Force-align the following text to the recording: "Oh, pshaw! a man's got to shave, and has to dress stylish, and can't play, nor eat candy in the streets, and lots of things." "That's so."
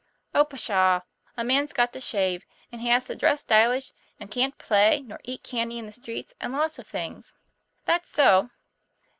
"Oh, 0.33 0.45
pshaw! 0.45 1.01
a 1.37 1.43
man's 1.43 1.73
got 1.73 1.93
to 1.93 2.01
shave, 2.01 2.43
and 2.71 2.81
has 2.81 3.05
to 3.05 3.13
dress 3.15 3.41
stylish, 3.41 3.91
and 4.19 4.31
can't 4.31 4.57
play, 4.57 5.01
nor 5.01 5.19
eat 5.23 5.43
candy 5.43 5.77
in 5.77 5.85
the 5.85 5.91
streets, 5.91 6.33
and 6.41 6.53
lots 6.53 6.79
of 6.79 6.87
things." 6.87 7.35
"That's 7.85 8.09
so." 8.09 8.49